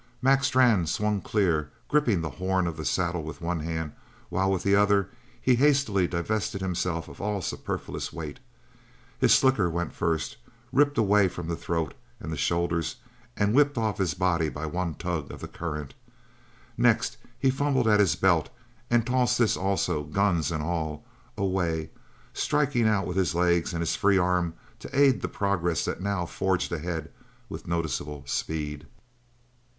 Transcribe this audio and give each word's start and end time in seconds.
Mac 0.19 0.43
Strann 0.43 0.87
swung 0.87 1.21
clear, 1.21 1.69
gripping 1.87 2.21
the 2.21 2.29
horn 2.41 2.65
of 2.65 2.75
the 2.75 2.85
saddle 2.85 3.21
with 3.21 3.39
one 3.39 3.59
hand 3.59 3.91
while 4.29 4.49
with 4.51 4.63
the 4.63 4.73
other 4.75 5.09
he 5.39 5.53
hastily 5.53 6.07
divested 6.07 6.59
himself 6.59 7.07
of 7.07 7.21
all 7.21 7.39
superfluous 7.39 8.11
weight. 8.11 8.39
His 9.19 9.31
slicker 9.35 9.69
went 9.69 9.93
first, 9.93 10.37
ripped 10.73 10.97
away 10.97 11.27
from 11.27 11.55
throat 11.55 11.93
and 12.19 12.35
shoulders 12.39 12.95
and 13.37 13.53
whipped 13.53 13.77
off 13.77 13.99
his 13.99 14.15
body 14.15 14.49
by 14.49 14.65
one 14.65 14.95
tug 14.95 15.31
of 15.31 15.39
the 15.39 15.47
current. 15.47 15.93
Next 16.79 17.17
he 17.37 17.51
fumbled 17.51 17.87
at 17.87 17.99
his 17.99 18.15
belt 18.15 18.49
and 18.89 19.05
tossed 19.05 19.37
this 19.37 19.55
also, 19.55 20.01
guns 20.01 20.51
and 20.51 20.63
all, 20.63 21.05
away; 21.37 21.91
striking 22.33 22.87
out 22.87 23.05
with 23.05 23.17
his 23.17 23.35
legs 23.35 23.71
and 23.71 23.81
his 23.81 23.95
free 23.95 24.17
arm 24.17 24.55
to 24.79 24.99
aid 24.99 25.21
the 25.21 25.27
progress 25.27 25.85
that 25.85 26.01
now 26.01 26.25
forged 26.25 26.71
ahead 26.71 27.11
with 27.49 27.67
noticeable 27.67 28.23
speed. 28.25 28.87